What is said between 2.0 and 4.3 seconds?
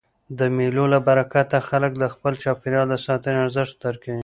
خپل چاپېریال د ساتني ارزښت درکوي.